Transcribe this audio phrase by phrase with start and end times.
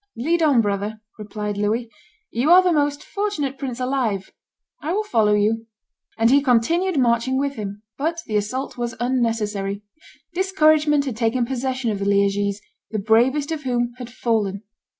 [0.17, 1.87] "Lead on, brother," replied Louis;
[2.31, 4.31] "you are the most fortunate prince alive;
[4.81, 5.67] I will follow you."
[6.17, 7.83] And he continued marching with him.
[7.99, 9.83] But the assault was unnecessary.
[10.33, 14.63] Discouragement had taken possession of the Liegese, the bravest of whom had fallen.